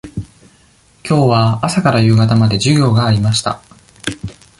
[1.03, 3.61] きょうは朝から夕方まで授業がありました。